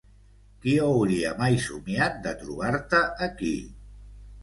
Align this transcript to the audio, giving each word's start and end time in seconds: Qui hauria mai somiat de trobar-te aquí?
Qui 0.63 0.73
hauria 0.85 1.35
mai 1.43 1.61
somiat 1.67 2.19
de 2.27 2.35
trobar-te 2.43 3.07
aquí? 3.31 3.57